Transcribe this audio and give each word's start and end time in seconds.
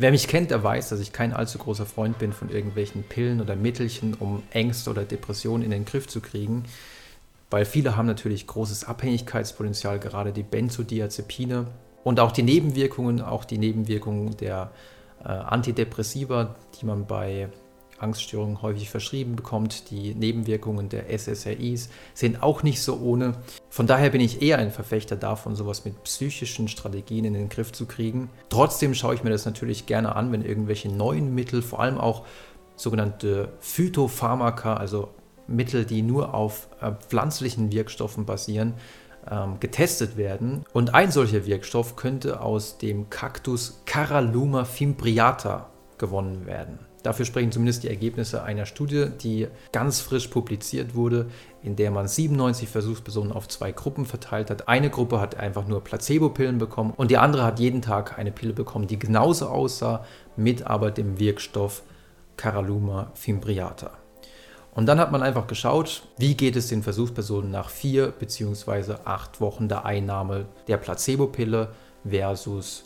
Wer 0.00 0.12
mich 0.12 0.28
kennt, 0.28 0.50
der 0.50 0.64
weiß, 0.64 0.88
dass 0.88 1.00
ich 1.00 1.12
kein 1.12 1.34
allzu 1.34 1.58
großer 1.58 1.84
Freund 1.84 2.18
bin 2.18 2.32
von 2.32 2.48
irgendwelchen 2.48 3.02
Pillen 3.02 3.42
oder 3.42 3.54
Mittelchen, 3.54 4.14
um 4.14 4.42
Ängste 4.50 4.88
oder 4.88 5.04
Depressionen 5.04 5.62
in 5.62 5.70
den 5.70 5.84
Griff 5.84 6.08
zu 6.08 6.22
kriegen, 6.22 6.64
weil 7.50 7.66
viele 7.66 7.98
haben 7.98 8.06
natürlich 8.06 8.46
großes 8.46 8.84
Abhängigkeitspotenzial, 8.84 9.98
gerade 9.98 10.32
die 10.32 10.42
Benzodiazepine. 10.42 11.66
Und 12.02 12.18
auch 12.18 12.32
die 12.32 12.42
Nebenwirkungen, 12.42 13.20
auch 13.20 13.44
die 13.44 13.58
Nebenwirkungen 13.58 14.38
der 14.38 14.70
äh, 15.22 15.28
Antidepressiva, 15.28 16.54
die 16.80 16.86
man 16.86 17.06
bei 17.06 17.50
Angststörungen 18.00 18.62
häufig 18.62 18.90
verschrieben 18.90 19.36
bekommt. 19.36 19.90
Die 19.90 20.14
Nebenwirkungen 20.14 20.88
der 20.88 21.10
SSRIs 21.10 21.90
sind 22.14 22.42
auch 22.42 22.62
nicht 22.62 22.82
so 22.82 22.98
ohne. 22.98 23.34
Von 23.68 23.86
daher 23.86 24.10
bin 24.10 24.20
ich 24.20 24.42
eher 24.42 24.58
ein 24.58 24.70
Verfechter 24.70 25.16
davon, 25.16 25.54
sowas 25.54 25.84
mit 25.84 26.02
psychischen 26.04 26.68
Strategien 26.68 27.24
in 27.24 27.34
den 27.34 27.48
Griff 27.48 27.72
zu 27.72 27.86
kriegen. 27.86 28.30
Trotzdem 28.48 28.94
schaue 28.94 29.14
ich 29.14 29.24
mir 29.24 29.30
das 29.30 29.44
natürlich 29.44 29.86
gerne 29.86 30.16
an, 30.16 30.32
wenn 30.32 30.44
irgendwelche 30.44 30.88
neuen 30.88 31.34
Mittel, 31.34 31.62
vor 31.62 31.80
allem 31.80 31.98
auch 31.98 32.24
sogenannte 32.76 33.52
Phytopharmaka, 33.60 34.74
also 34.74 35.08
Mittel, 35.46 35.84
die 35.84 36.02
nur 36.02 36.34
auf 36.34 36.68
äh, 36.80 36.92
pflanzlichen 36.92 37.72
Wirkstoffen 37.72 38.24
basieren, 38.24 38.74
ähm, 39.30 39.58
getestet 39.60 40.16
werden. 40.16 40.64
Und 40.72 40.94
ein 40.94 41.10
solcher 41.10 41.44
Wirkstoff 41.46 41.96
könnte 41.96 42.40
aus 42.40 42.78
dem 42.78 43.10
Kaktus 43.10 43.82
Caralluma 43.84 44.64
fimbriata 44.64 45.70
gewonnen 46.00 46.46
werden. 46.46 46.80
Dafür 47.04 47.24
sprechen 47.24 47.52
zumindest 47.52 47.84
die 47.84 47.88
Ergebnisse 47.88 48.42
einer 48.42 48.66
Studie, 48.66 49.06
die 49.22 49.46
ganz 49.72 50.00
frisch 50.00 50.28
publiziert 50.28 50.94
wurde, 50.94 51.30
in 51.62 51.76
der 51.76 51.90
man 51.90 52.08
97 52.08 52.68
Versuchspersonen 52.68 53.32
auf 53.32 53.48
zwei 53.48 53.70
Gruppen 53.72 54.04
verteilt 54.04 54.50
hat. 54.50 54.68
Eine 54.68 54.90
Gruppe 54.90 55.20
hat 55.20 55.36
einfach 55.36 55.66
nur 55.66 55.84
Placebo-Pillen 55.84 56.58
bekommen 56.58 56.92
und 56.96 57.10
die 57.10 57.18
andere 57.18 57.44
hat 57.44 57.60
jeden 57.60 57.80
Tag 57.80 58.18
eine 58.18 58.32
Pille 58.32 58.52
bekommen, 58.52 58.86
die 58.86 58.98
genauso 58.98 59.46
aussah, 59.46 60.04
mit 60.36 60.66
aber 60.66 60.90
dem 60.90 61.18
Wirkstoff 61.18 61.82
Caralluma 62.36 63.12
fimbriata. 63.14 63.92
Und 64.72 64.86
dann 64.86 65.00
hat 65.00 65.12
man 65.12 65.22
einfach 65.22 65.46
geschaut, 65.46 66.02
wie 66.16 66.34
geht 66.34 66.56
es 66.56 66.68
den 66.68 66.82
Versuchspersonen 66.82 67.50
nach 67.50 67.70
vier 67.70 68.08
bzw. 68.08 68.94
acht 69.04 69.40
Wochen 69.40 69.68
der 69.68 69.84
Einnahme 69.84 70.46
der 70.68 70.76
Placebo-Pille 70.76 71.68
versus 72.08 72.84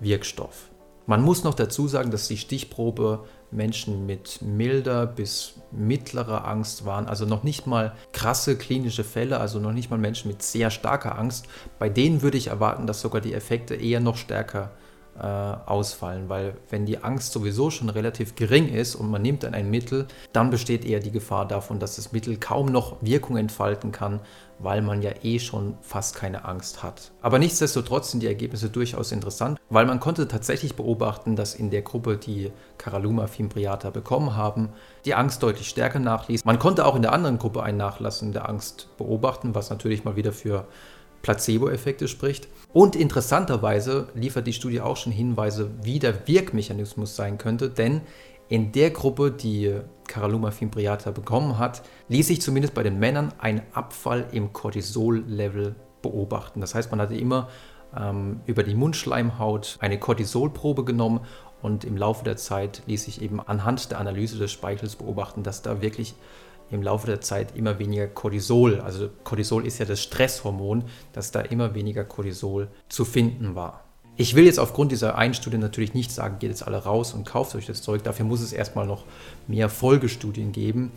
Wirkstoff. 0.00 0.70
Man 1.06 1.22
muss 1.22 1.44
noch 1.44 1.54
dazu 1.54 1.86
sagen, 1.86 2.10
dass 2.10 2.28
die 2.28 2.38
Stichprobe 2.38 3.24
Menschen 3.50 4.06
mit 4.06 4.40
milder 4.40 5.06
bis 5.06 5.54
mittlerer 5.70 6.46
Angst 6.46 6.86
waren, 6.86 7.06
also 7.06 7.26
noch 7.26 7.42
nicht 7.42 7.66
mal 7.66 7.92
krasse 8.12 8.56
klinische 8.56 9.04
Fälle, 9.04 9.38
also 9.38 9.58
noch 9.58 9.72
nicht 9.72 9.90
mal 9.90 9.98
Menschen 9.98 10.28
mit 10.28 10.42
sehr 10.42 10.70
starker 10.70 11.18
Angst. 11.18 11.46
Bei 11.78 11.90
denen 11.90 12.22
würde 12.22 12.38
ich 12.38 12.46
erwarten, 12.46 12.86
dass 12.86 13.02
sogar 13.02 13.20
die 13.20 13.34
Effekte 13.34 13.74
eher 13.74 14.00
noch 14.00 14.16
stärker 14.16 14.70
äh, 15.18 15.26
ausfallen, 15.26 16.28
weil 16.28 16.56
wenn 16.70 16.86
die 16.86 16.98
Angst 16.98 17.32
sowieso 17.32 17.70
schon 17.70 17.88
relativ 17.88 18.34
gering 18.34 18.68
ist 18.68 18.94
und 18.94 19.10
man 19.10 19.22
nimmt 19.22 19.42
dann 19.44 19.54
ein 19.54 19.70
Mittel, 19.70 20.06
dann 20.32 20.50
besteht 20.50 20.84
eher 20.84 21.00
die 21.00 21.12
Gefahr 21.12 21.46
davon, 21.46 21.78
dass 21.78 21.96
das 21.96 22.12
Mittel 22.12 22.36
kaum 22.36 22.66
noch 22.66 22.96
Wirkung 23.00 23.36
entfalten 23.36 23.92
kann, 23.92 24.20
weil 24.58 24.82
man 24.82 25.02
ja 25.02 25.12
eh 25.22 25.38
schon 25.38 25.76
fast 25.82 26.16
keine 26.16 26.44
Angst 26.44 26.82
hat. 26.82 27.12
Aber 27.22 27.38
nichtsdestotrotz 27.38 28.10
sind 28.10 28.22
die 28.22 28.26
Ergebnisse 28.26 28.70
durchaus 28.70 29.12
interessant, 29.12 29.60
weil 29.70 29.86
man 29.86 30.00
konnte 30.00 30.26
tatsächlich 30.26 30.74
beobachten, 30.74 31.36
dass 31.36 31.54
in 31.54 31.70
der 31.70 31.82
Gruppe, 31.82 32.16
die 32.16 32.50
Caralluma 32.78 33.26
fimbriata 33.26 33.90
bekommen 33.90 34.36
haben, 34.36 34.70
die 35.04 35.14
Angst 35.14 35.42
deutlich 35.42 35.68
stärker 35.68 35.98
nachließ. 35.98 36.44
Man 36.44 36.58
konnte 36.58 36.86
auch 36.86 36.96
in 36.96 37.02
der 37.02 37.12
anderen 37.12 37.38
Gruppe 37.38 37.62
ein 37.62 37.76
Nachlassen 37.76 38.32
der 38.32 38.48
Angst 38.48 38.88
beobachten, 38.96 39.54
was 39.54 39.70
natürlich 39.70 40.04
mal 40.04 40.16
wieder 40.16 40.32
für 40.32 40.66
Placebo-Effekte 41.24 42.06
spricht. 42.06 42.48
Und 42.72 42.94
interessanterweise 42.94 44.08
liefert 44.14 44.46
die 44.46 44.52
Studie 44.52 44.80
auch 44.80 44.96
schon 44.96 45.12
Hinweise, 45.12 45.70
wie 45.82 45.98
der 45.98 46.28
Wirkmechanismus 46.28 47.16
sein 47.16 47.38
könnte, 47.38 47.70
denn 47.70 48.02
in 48.48 48.72
der 48.72 48.90
Gruppe, 48.90 49.30
die 49.30 49.74
Caralluma 50.06 50.50
fimbriata 50.50 51.10
bekommen 51.10 51.58
hat, 51.58 51.82
ließ 52.08 52.26
sich 52.28 52.42
zumindest 52.42 52.74
bei 52.74 52.82
den 52.82 52.98
Männern 52.98 53.32
ein 53.38 53.62
Abfall 53.72 54.26
im 54.32 54.52
Cortisol-Level 54.52 55.74
beobachten. 56.02 56.60
Das 56.60 56.74
heißt, 56.74 56.90
man 56.90 57.00
hatte 57.00 57.16
immer 57.16 57.48
ähm, 57.96 58.40
über 58.44 58.62
die 58.62 58.74
Mundschleimhaut 58.74 59.78
eine 59.80 59.98
Cortisolprobe 59.98 60.84
genommen 60.84 61.20
und 61.62 61.84
im 61.84 61.96
Laufe 61.96 62.22
der 62.22 62.36
Zeit 62.36 62.82
ließ 62.86 63.04
sich 63.04 63.22
eben 63.22 63.40
anhand 63.40 63.90
der 63.90 63.98
Analyse 63.98 64.36
des 64.36 64.52
Speichels 64.52 64.96
beobachten, 64.96 65.42
dass 65.42 65.62
da 65.62 65.80
wirklich 65.80 66.14
im 66.70 66.82
Laufe 66.82 67.06
der 67.06 67.20
Zeit 67.20 67.56
immer 67.56 67.78
weniger 67.78 68.06
Cortisol, 68.06 68.80
also 68.80 69.08
Cortisol 69.22 69.66
ist 69.66 69.78
ja 69.78 69.84
das 69.84 70.02
Stresshormon, 70.02 70.84
dass 71.12 71.30
da 71.30 71.40
immer 71.40 71.74
weniger 71.74 72.04
Cortisol 72.04 72.68
zu 72.88 73.04
finden 73.04 73.54
war. 73.54 73.84
Ich 74.16 74.36
will 74.36 74.44
jetzt 74.44 74.60
aufgrund 74.60 74.92
dieser 74.92 75.18
einen 75.18 75.34
Studie 75.34 75.58
natürlich 75.58 75.92
nicht 75.92 76.12
sagen, 76.12 76.38
geht 76.38 76.50
jetzt 76.50 76.66
alle 76.66 76.78
raus 76.78 77.14
und 77.14 77.24
kauft 77.26 77.54
euch 77.56 77.66
das 77.66 77.82
Zeug. 77.82 78.04
Dafür 78.04 78.24
muss 78.24 78.40
es 78.40 78.52
erstmal 78.52 78.86
noch 78.86 79.04
mehr 79.48 79.68
Folgestudien 79.68 80.52
geben. 80.52 80.92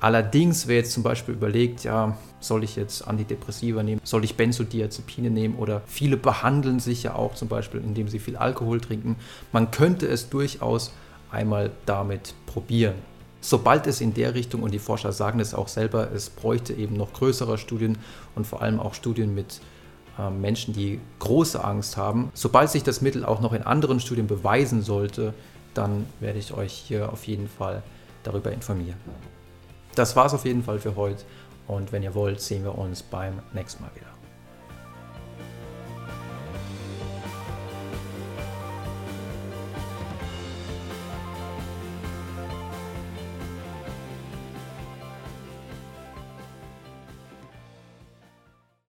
Allerdings, 0.00 0.66
wer 0.66 0.76
jetzt 0.76 0.92
zum 0.92 1.02
Beispiel 1.02 1.34
überlegt, 1.34 1.84
ja, 1.84 2.16
soll 2.40 2.64
ich 2.64 2.74
jetzt 2.74 3.06
Antidepressiva 3.06 3.82
nehmen, 3.82 4.00
soll 4.02 4.24
ich 4.24 4.34
Benzodiazepine 4.34 5.30
nehmen 5.30 5.56
oder 5.56 5.82
viele 5.86 6.16
behandeln 6.16 6.80
sich 6.80 7.02
ja 7.02 7.14
auch 7.14 7.34
zum 7.34 7.48
Beispiel, 7.48 7.80
indem 7.80 8.08
sie 8.08 8.18
viel 8.18 8.36
Alkohol 8.36 8.80
trinken. 8.80 9.16
Man 9.52 9.70
könnte 9.70 10.08
es 10.08 10.30
durchaus 10.30 10.92
einmal 11.30 11.70
damit 11.86 12.34
probieren. 12.46 12.94
Sobald 13.40 13.86
es 13.86 14.00
in 14.00 14.12
der 14.14 14.34
Richtung, 14.34 14.62
und 14.62 14.72
die 14.72 14.78
Forscher 14.78 15.12
sagen 15.12 15.40
es 15.40 15.54
auch 15.54 15.68
selber, 15.68 16.10
es 16.12 16.28
bräuchte 16.28 16.74
eben 16.74 16.96
noch 16.96 17.12
größere 17.12 17.56
Studien 17.58 17.98
und 18.34 18.46
vor 18.46 18.62
allem 18.62 18.78
auch 18.78 18.94
Studien 18.94 19.34
mit 19.34 19.60
ähm, 20.18 20.40
Menschen, 20.40 20.74
die 20.74 21.00
große 21.18 21.62
Angst 21.62 21.96
haben. 21.96 22.30
Sobald 22.34 22.70
sich 22.70 22.82
das 22.82 23.00
Mittel 23.00 23.24
auch 23.24 23.40
noch 23.40 23.52
in 23.52 23.62
anderen 23.62 24.00
Studien 24.00 24.26
beweisen 24.26 24.82
sollte, 24.82 25.32
dann 25.74 26.06
werde 26.20 26.38
ich 26.38 26.52
euch 26.52 26.72
hier 26.72 27.12
auf 27.12 27.24
jeden 27.24 27.48
Fall 27.48 27.82
darüber 28.22 28.52
informieren. 28.52 28.98
Das 29.94 30.16
war 30.16 30.26
es 30.26 30.34
auf 30.34 30.44
jeden 30.44 30.62
Fall 30.62 30.78
für 30.78 30.96
heute 30.96 31.24
und 31.66 31.92
wenn 31.92 32.02
ihr 32.02 32.14
wollt, 32.14 32.40
sehen 32.40 32.64
wir 32.64 32.76
uns 32.76 33.02
beim 33.02 33.40
nächsten 33.52 33.82
Mal 33.82 33.90
wieder. 33.94 34.19